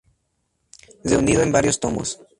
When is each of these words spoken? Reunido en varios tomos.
Reunido 1.03 1.43
en 1.43 1.51
varios 1.51 1.79
tomos. 1.79 2.19